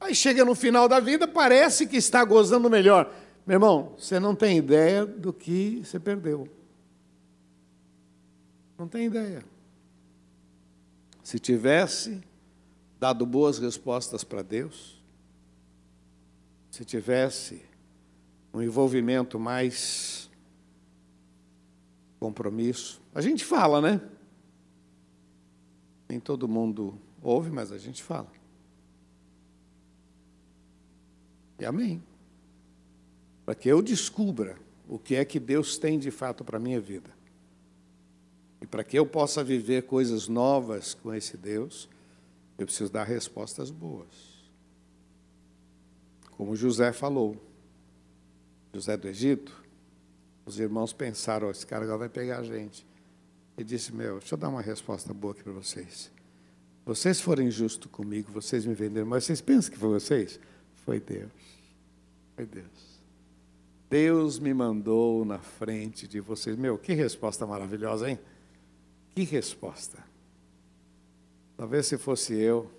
[0.00, 3.12] Aí chega no final da vida, parece que está gozando melhor.
[3.46, 6.48] Meu irmão, você não tem ideia do que você perdeu.
[8.78, 9.44] Não tem ideia.
[11.22, 12.22] Se tivesse
[12.98, 14.99] dado boas respostas para Deus,
[16.70, 17.62] se tivesse
[18.54, 20.30] um envolvimento mais
[22.18, 23.00] compromisso.
[23.14, 24.00] A gente fala, né?
[26.08, 28.30] Nem todo mundo ouve, mas a gente fala.
[31.58, 32.02] E amém.
[33.44, 34.56] Para que eu descubra
[34.88, 37.10] o que é que Deus tem de fato para a minha vida.
[38.60, 41.88] E para que eu possa viver coisas novas com esse Deus,
[42.58, 44.29] eu preciso dar respostas boas.
[46.40, 47.36] Como José falou.
[48.72, 49.62] José do Egito,
[50.46, 52.86] os irmãos pensaram, oh, esse cara agora vai pegar a gente.
[53.58, 56.10] E disse, meu, deixa eu dar uma resposta boa aqui para vocês.
[56.86, 60.40] Vocês forem justos comigo, vocês me venderam, mas vocês pensam que foi vocês?
[60.76, 61.30] Foi Deus.
[62.34, 63.02] Foi Deus.
[63.90, 66.56] Deus me mandou na frente de vocês.
[66.56, 68.18] Meu, que resposta maravilhosa, hein?
[69.14, 70.02] Que resposta.
[71.54, 72.70] Talvez se fosse eu,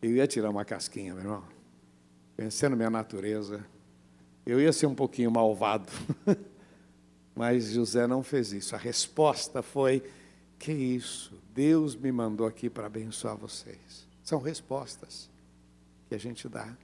[0.00, 1.57] eu ia tirar uma casquinha, meu irmão.
[2.38, 3.66] Pensando minha natureza,
[4.46, 5.90] eu ia ser um pouquinho malvado,
[7.34, 8.76] mas José não fez isso.
[8.76, 10.04] A resposta foi:
[10.56, 11.34] que isso?
[11.52, 14.06] Deus me mandou aqui para abençoar vocês.
[14.22, 15.28] São respostas
[16.08, 16.76] que a gente dá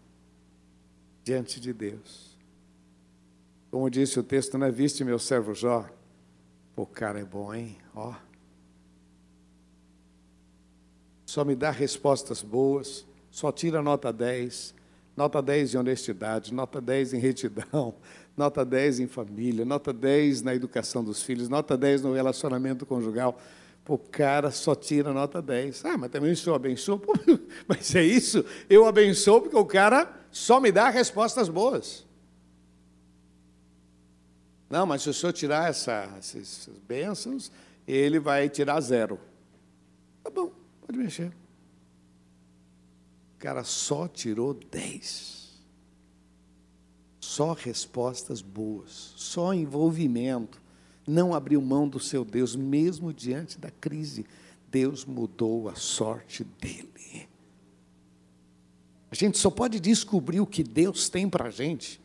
[1.23, 2.37] diante de Deus.
[3.71, 5.89] Como disse o texto, não é viste meu servo Jó?
[6.75, 7.79] O cara é bom, hein?
[7.95, 8.13] Ó.
[11.25, 14.75] Só me dá respostas boas, só tira nota 10,
[15.17, 17.95] Nota 10 em honestidade, nota 10 em retidão,
[18.37, 23.39] nota 10 em família, nota 10 na educação dos filhos, nota 10 no relacionamento conjugal.
[23.87, 25.85] O cara só tira nota 10.
[25.85, 27.01] Ah, mas também o senhor abençoa?
[27.69, 28.43] Mas é isso?
[28.69, 32.07] Eu abençoo porque o cara só me dá respostas boas.
[34.71, 37.53] Não, mas se o senhor tirar essa, essas bênçãos,
[37.87, 39.21] ele vai tirar zero.
[40.23, 40.51] Tá bom,
[40.85, 41.31] pode mexer.
[43.45, 45.53] Cara só tirou 10.
[47.21, 50.63] Só respostas boas, só envolvimento.
[51.07, 54.25] Não abriu mão do seu Deus, mesmo diante da crise.
[54.71, 57.29] Deus mudou a sorte dele.
[59.11, 62.01] A gente só pode descobrir o que Deus tem para a gente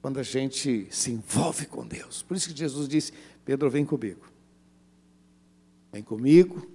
[0.00, 2.22] quando a gente se envolve com Deus.
[2.22, 3.12] Por isso que Jesus disse:
[3.44, 4.26] Pedro, vem comigo.
[5.92, 6.66] Vem comigo,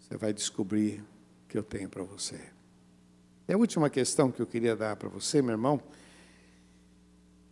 [0.00, 1.00] você vai descobrir
[1.50, 2.40] que eu tenho para você.
[3.48, 5.82] E a última questão que eu queria dar para você, meu irmão,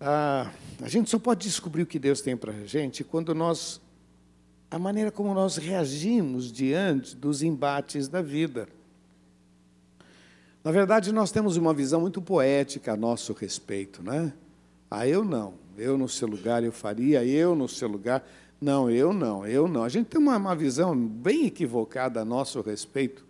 [0.00, 3.80] ah, a gente só pode descobrir o que Deus tem para a gente quando nós,
[4.70, 8.68] a maneira como nós reagimos diante dos embates da vida.
[10.62, 14.32] Na verdade, nós temos uma visão muito poética a nosso respeito, né?
[14.88, 18.24] Ah, eu não, eu no seu lugar eu faria, eu no seu lugar.
[18.60, 19.82] Não, eu não, eu não.
[19.82, 23.27] A gente tem uma, uma visão bem equivocada a nosso respeito.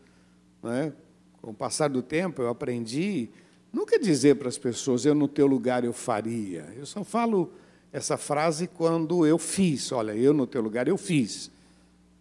[0.62, 0.92] Né?
[1.40, 3.31] Com o passar do tempo, eu aprendi
[3.73, 6.66] nunca dizer para as pessoas, eu no teu lugar eu faria.
[6.77, 7.53] Eu só falo
[7.92, 9.92] essa frase quando eu fiz.
[9.92, 11.51] Olha, eu no teu lugar eu fiz.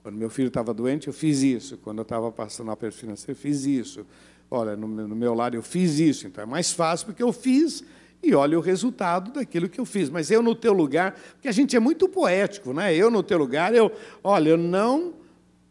[0.03, 1.77] Quando meu filho estava doente, eu fiz isso.
[1.77, 4.05] Quando eu estava passando a aperto financeiro, eu fiz isso.
[4.49, 6.27] Olha, no meu, no meu eu fiz isso.
[6.27, 7.83] Então é mais fácil porque eu fiz
[8.23, 10.09] e olha o resultado daquilo que eu fiz.
[10.09, 12.95] Mas eu no teu lugar, porque a gente é muito poético, né?
[12.95, 13.91] Eu no teu lugar, eu,
[14.23, 15.13] olha, eu não,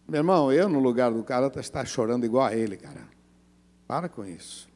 [0.08, 3.02] meu irmão, eu no lugar do cara está chorando igual a ele, cara.
[3.86, 4.68] Para com isso.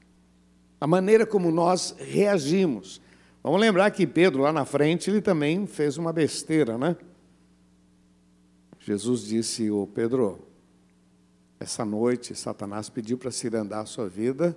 [0.80, 3.00] A maneira como nós reagimos.
[3.42, 6.96] Vamos lembrar que Pedro lá na frente ele também fez uma besteira, né?
[8.78, 10.40] Jesus disse: "O Pedro,
[11.58, 14.56] essa noite Satanás pediu para se andar a sua vida."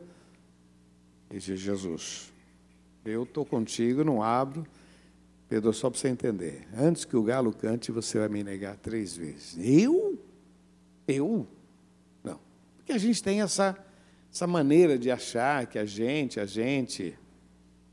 [1.29, 2.33] E disse Jesus:
[3.05, 4.65] eu estou contigo, não abro.
[5.49, 6.67] Pedro, só para você entender.
[6.75, 9.57] Antes que o galo cante, você vai me negar três vezes.
[9.59, 10.12] Eu?
[11.07, 11.47] Eu?
[12.23, 12.39] Não.
[12.77, 13.77] Porque a gente tem essa,
[14.31, 17.17] essa maneira de achar que a gente, a gente.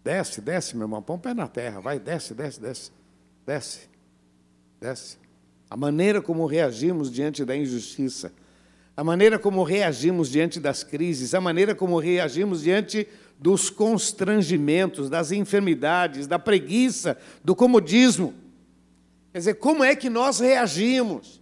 [0.03, 2.93] Desce, desce, meu irmão, põe o pé na terra, vai, desce, desce, desce.
[3.47, 3.89] Desce,
[4.81, 5.19] desce.
[5.69, 8.33] A maneira como reagimos diante da injustiça,
[8.97, 15.33] a maneira como reagimos diante das crises, a maneira como reagimos diante dos constrangimentos, das
[15.33, 18.35] enfermidades, da preguiça, do comodismo.
[19.33, 21.40] Quer dizer, como é que nós reagimos?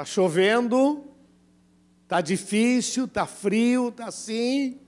[0.00, 1.04] Está chovendo,
[2.04, 4.80] está difícil, está frio, está assim,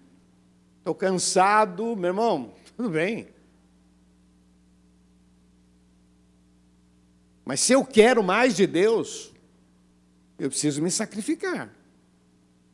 [0.79, 3.29] estou cansado, meu irmão, tudo bem.
[7.45, 9.31] Mas se eu quero mais de Deus,
[10.39, 11.71] eu preciso me sacrificar,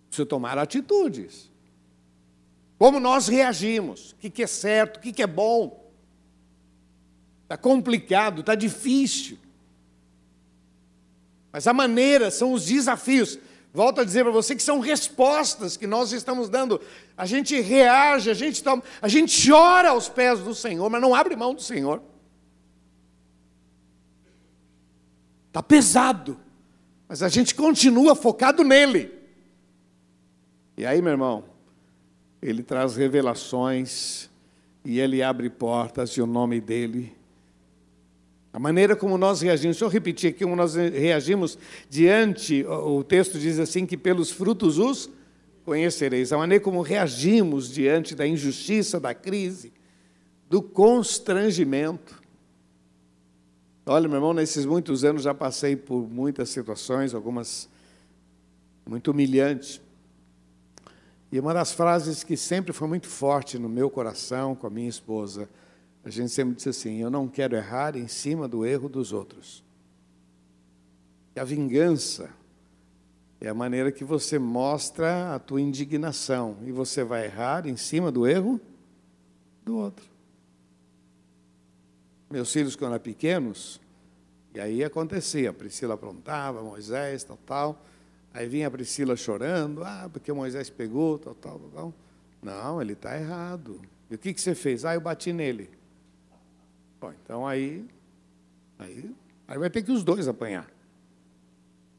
[0.06, 1.50] preciso tomar atitudes.
[2.78, 4.12] Como nós reagimos?
[4.12, 4.98] O que é certo?
[4.98, 5.92] O que é bom?
[7.42, 9.38] Está complicado, está difícil.
[11.52, 13.38] Mas a maneira são os desafios.
[13.72, 16.80] Volto a dizer para você que são respostas que nós estamos dando.
[17.16, 21.14] A gente reage, a gente, toma, a gente chora aos pés do Senhor, mas não
[21.14, 22.02] abre mão do Senhor.
[25.48, 26.38] Está pesado,
[27.08, 29.12] mas a gente continua focado nele.
[30.76, 31.44] E aí, meu irmão,
[32.40, 34.30] ele traz revelações
[34.84, 37.17] e ele abre portas e o nome dele.
[38.58, 41.56] A maneira como nós reagimos, deixa eu repetir aqui como nós reagimos
[41.88, 45.08] diante, o texto diz assim: que pelos frutos os
[45.64, 46.32] conhecereis.
[46.32, 49.72] A maneira como reagimos diante da injustiça, da crise,
[50.50, 52.20] do constrangimento.
[53.86, 57.68] Olha, meu irmão, nesses muitos anos já passei por muitas situações, algumas
[58.84, 59.80] muito humilhantes.
[61.30, 64.88] E uma das frases que sempre foi muito forte no meu coração com a minha
[64.88, 65.48] esposa,
[66.04, 69.64] a gente sempre disse assim: Eu não quero errar em cima do erro dos outros.
[71.36, 72.30] E a vingança
[73.40, 78.10] é a maneira que você mostra a tua indignação e você vai errar em cima
[78.10, 78.60] do erro
[79.64, 80.04] do outro.
[82.30, 83.80] Meus filhos, quando eram pequenos,
[84.54, 87.86] e aí acontecia, a Priscila aprontava, Moisés, tal, tal.
[88.34, 91.94] Aí vinha a Priscila chorando, ah, porque Moisés pegou, tal, tal, tal.
[92.42, 93.80] Não, ele está errado.
[94.10, 94.84] E o que, que você fez?
[94.84, 95.70] Ah, eu bati nele.
[97.00, 97.84] Bom, então aí,
[98.78, 99.14] aí,
[99.46, 100.68] aí vai ter que os dois apanhar.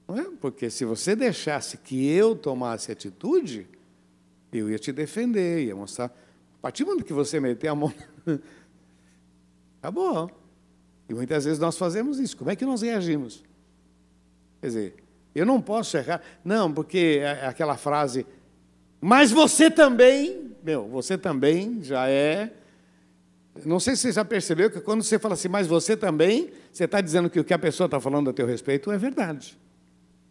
[0.08, 0.26] Não é?
[0.41, 3.68] Porque se você deixasse que eu tomasse atitude,
[4.52, 6.06] Eu ia te defender, ia mostrar.
[6.06, 7.93] A partir do momento que você meter a mão.
[9.80, 10.32] Acabou.
[11.08, 12.36] E muitas vezes nós fazemos isso.
[12.36, 13.43] Como é que nós reagimos?
[14.60, 14.95] Quer dizer,
[15.36, 16.22] eu não posso errar.
[16.43, 18.26] Não, porque é, é aquela frase,
[19.00, 22.54] mas você também, meu, você também já é.
[23.66, 26.86] Não sei se você já percebeu que quando você fala assim, mas você também, você
[26.86, 29.57] está dizendo que o que a pessoa está falando a teu respeito é verdade.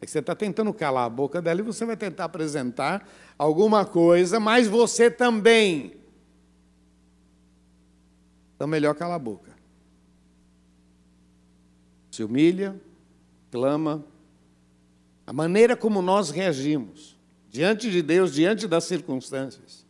[0.00, 3.84] É que você está tentando calar a boca dela e você vai tentar apresentar alguma
[3.84, 5.94] coisa, mas você também.
[8.54, 9.52] Então, melhor calar a boca.
[12.10, 12.80] Se humilha,
[13.50, 14.04] clama.
[15.26, 17.16] A maneira como nós reagimos
[17.50, 19.86] diante de Deus, diante das circunstâncias,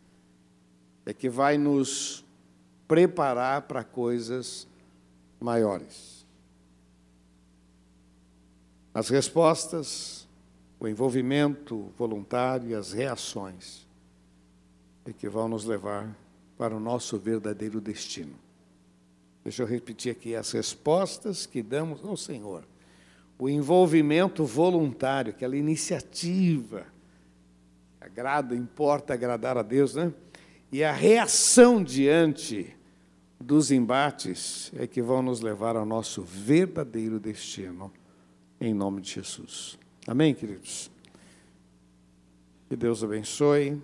[1.05, 2.25] é que vai nos
[2.89, 4.67] preparar para coisas
[5.39, 6.27] maiores.
[8.95, 10.27] As respostas,
[10.81, 13.87] o envolvimento voluntário e as reações
[15.05, 16.17] é que vão nos levar
[16.57, 18.35] para o nosso verdadeiro destino.
[19.45, 22.65] Deixa eu repetir aqui: as respostas que damos ao Senhor,
[23.39, 26.87] o envolvimento voluntário, aquela iniciativa,
[28.01, 30.13] agrada, importa agradar a Deus, né?
[30.73, 32.77] E a reação diante
[33.41, 37.93] dos embates é que vão nos levar ao nosso verdadeiro destino
[38.61, 39.79] em nome de Jesus.
[40.07, 40.91] Amém, queridos?
[42.69, 43.81] Que Deus abençoe.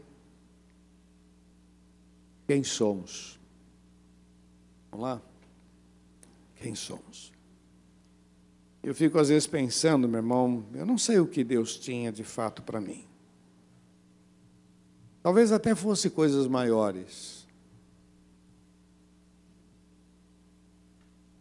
[2.47, 3.39] Quem somos?
[4.91, 5.23] Vamos lá?
[6.57, 7.33] Quem somos?
[8.83, 12.23] Eu fico às vezes pensando, meu irmão, eu não sei o que Deus tinha de
[12.23, 13.07] fato para mim.
[15.23, 17.44] Talvez até fosse coisas maiores.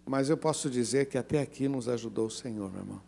[0.05, 3.01] Mas eu posso dizer que até aqui nos ajudou o Senhor, meu irmão.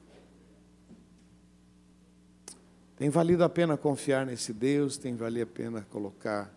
[2.95, 6.53] Tem valido a pena confiar nesse Deus, tem valido a pena colocar,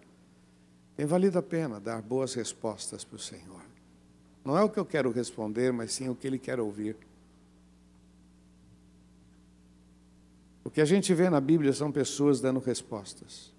[0.96, 3.62] tem valido a pena dar boas respostas para o Senhor.
[4.44, 6.96] Não é o que eu quero responder, mas sim o que Ele quer ouvir.
[10.64, 13.52] O que a gente vê na Bíblia são pessoas dando respostas,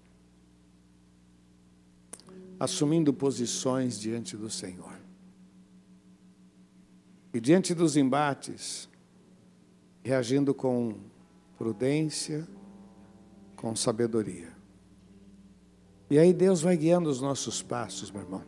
[2.58, 4.99] assumindo posições diante do Senhor.
[7.32, 8.88] E diante dos embates,
[10.02, 10.96] reagindo com
[11.56, 12.46] prudência,
[13.54, 14.48] com sabedoria.
[16.10, 18.42] E aí Deus vai guiando os nossos passos, meu irmão.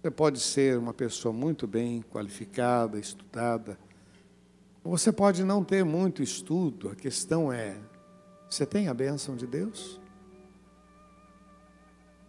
[0.00, 3.78] Você pode ser uma pessoa muito bem qualificada, estudada.
[4.82, 6.90] Você pode não ter muito estudo.
[6.90, 7.76] A questão é:
[8.48, 10.00] você tem a bênção de Deus?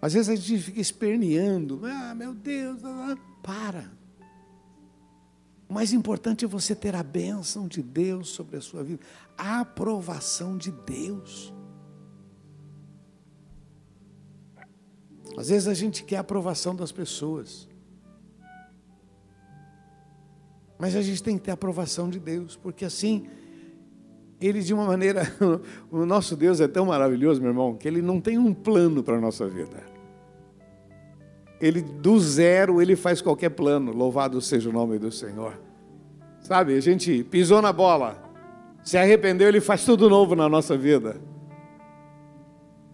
[0.01, 1.81] Às vezes a gente fica esperneando.
[1.83, 2.79] Ah, meu Deus,
[3.43, 3.91] para.
[5.67, 9.03] O mais importante é você ter a bênção de Deus sobre a sua vida,
[9.37, 11.53] a aprovação de Deus.
[15.37, 17.67] Às vezes a gente quer a aprovação das pessoas.
[20.77, 23.27] Mas a gente tem que ter a aprovação de Deus, porque assim,
[24.39, 25.23] Ele de uma maneira.
[25.89, 29.17] O nosso Deus é tão maravilhoso, meu irmão, que Ele não tem um plano para
[29.17, 29.94] a nossa vida.
[31.59, 33.91] Ele do zero, ele faz qualquer plano.
[33.91, 35.59] Louvado seja o nome do Senhor.
[36.41, 38.21] Sabe, a gente pisou na bola,
[38.83, 41.17] se arrependeu, ele faz tudo novo na nossa vida.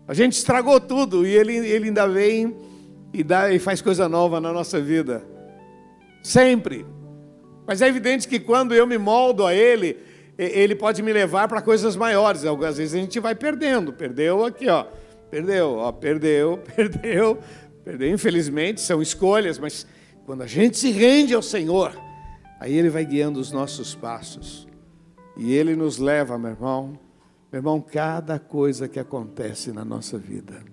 [0.08, 2.56] A gente estragou tudo e ele, ele ainda vem
[3.14, 5.24] e, dá, e faz coisa nova na nossa vida.
[6.24, 6.86] Sempre.
[7.68, 9.98] Mas é evidente que quando eu me moldo a ele,
[10.38, 12.46] ele pode me levar para coisas maiores.
[12.46, 13.94] Algumas vezes a gente vai perdendo.
[13.94, 14.86] Perdeu aqui, ó.
[15.30, 17.40] Perdeu, ó, perdeu, perdeu,
[18.12, 19.86] Infelizmente, são escolhas, mas
[20.26, 21.94] quando a gente se rende ao Senhor,
[22.60, 24.68] aí Ele vai guiando os nossos passos.
[25.36, 27.00] E Ele nos leva, meu irmão,
[27.52, 30.64] meu irmão, cada coisa que acontece na nossa vida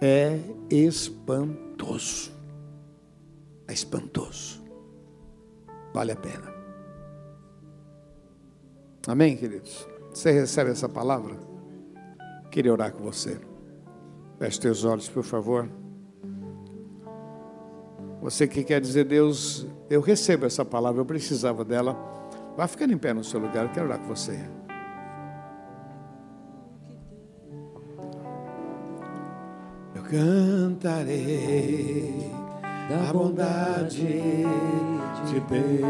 [0.00, 0.38] é
[0.70, 2.32] espantoso.
[3.68, 4.62] É espantoso.
[5.92, 6.54] Vale a pena.
[9.06, 9.86] Amém, queridos?
[10.10, 11.36] Você recebe essa palavra?
[12.50, 13.38] Queria orar com você.
[14.38, 15.68] Feche teus olhos, por favor.
[18.26, 21.96] Você que quer dizer, Deus, eu recebo essa palavra, eu precisava dela.
[22.56, 24.36] Vai ficando em pé no seu lugar, eu quero orar com você.
[29.94, 31.12] Eu cantarei
[32.90, 33.94] da bondade
[35.26, 35.84] de Deus.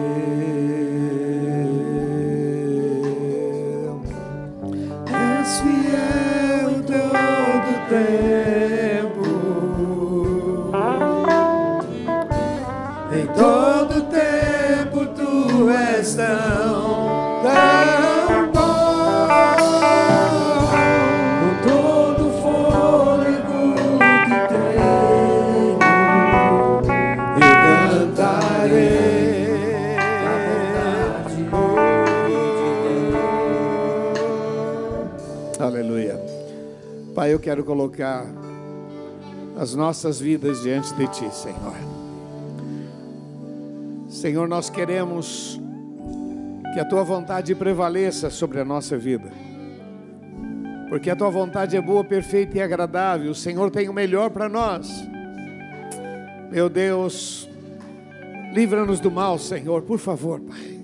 [5.11, 8.46] És fiel todo tempo.
[37.29, 38.27] Eu quero colocar
[39.59, 41.75] as nossas vidas diante de Ti, Senhor.
[44.09, 45.61] Senhor, nós queremos
[46.75, 49.31] que a Tua vontade prevaleça sobre a nossa vida,
[50.89, 53.31] porque a Tua vontade é boa, perfeita e agradável.
[53.31, 54.91] O Senhor tem o melhor para nós.
[56.51, 57.49] Meu Deus,
[58.53, 60.77] livra-nos do mal, Senhor, por favor, Pai.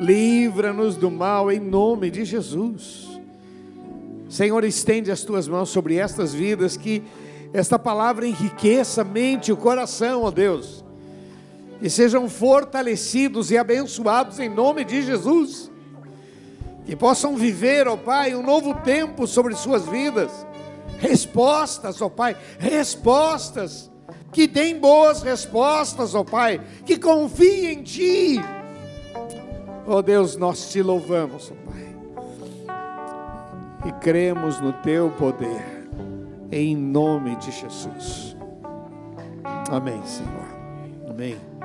[0.00, 3.07] Livra-nos do mal em nome de Jesus.
[4.28, 7.02] Senhor, estende as tuas mãos sobre estas vidas, que
[7.52, 10.84] esta palavra enriqueça a mente e o coração, ó Deus,
[11.80, 15.70] e sejam fortalecidos e abençoados em nome de Jesus,
[16.84, 20.30] que possam viver, ó Pai, um novo tempo sobre suas vidas,
[20.98, 23.90] respostas, ó Pai, respostas,
[24.30, 28.40] que deem boas respostas, ó Pai, que confiem em Ti,
[29.86, 31.87] ó Deus, nós te louvamos, ó Pai
[33.84, 35.88] e cremos no teu poder,
[36.50, 38.36] em nome de Jesus.
[39.70, 40.48] Amém, Senhor.
[41.08, 41.57] Amém.